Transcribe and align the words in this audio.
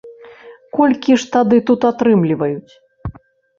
Колькі 0.77 1.17
ж 1.25 1.29
тады 1.37 1.57
тут 1.69 1.87
атрымліваюць? 1.93 2.73